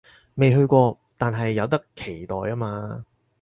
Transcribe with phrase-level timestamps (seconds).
[0.33, 3.05] 未去過，但係有得期待吖嘛